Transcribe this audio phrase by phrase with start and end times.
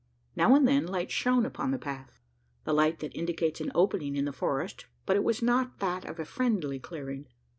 [0.35, 2.19] Now and then, light shone upon the path
[2.63, 6.19] the light that indicates an opening in the forest; but it was not that of
[6.19, 7.27] a friendly clearing.